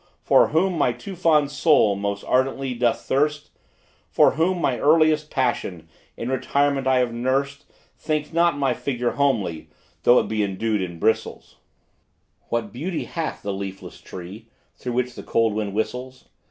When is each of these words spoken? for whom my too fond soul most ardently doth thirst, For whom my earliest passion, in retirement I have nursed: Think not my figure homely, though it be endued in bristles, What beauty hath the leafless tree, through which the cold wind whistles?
for 0.23 0.47
whom 0.47 0.79
my 0.79 0.91
too 0.91 1.15
fond 1.15 1.51
soul 1.51 1.95
most 1.95 2.23
ardently 2.23 2.73
doth 2.73 3.01
thirst, 3.01 3.51
For 4.09 4.31
whom 4.31 4.59
my 4.59 4.79
earliest 4.79 5.29
passion, 5.29 5.87
in 6.17 6.29
retirement 6.29 6.87
I 6.87 6.97
have 6.97 7.13
nursed: 7.13 7.65
Think 7.99 8.33
not 8.33 8.57
my 8.57 8.73
figure 8.73 9.11
homely, 9.11 9.69
though 10.01 10.17
it 10.17 10.27
be 10.27 10.41
endued 10.43 10.81
in 10.81 10.97
bristles, 10.97 11.57
What 12.49 12.73
beauty 12.73 13.03
hath 13.03 13.43
the 13.43 13.53
leafless 13.53 14.01
tree, 14.01 14.47
through 14.75 14.93
which 14.93 15.13
the 15.13 15.21
cold 15.21 15.53
wind 15.53 15.75
whistles? 15.75 16.29